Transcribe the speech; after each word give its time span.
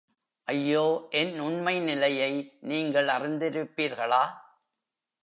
ஐயோ 0.47 0.85
என் 1.11 1.39
உண்மை 1.39 1.79
நிலையை 1.79 2.31
நீங்கள் 2.61 3.07
அறிந்திருப்பீர்களா? 3.07 4.23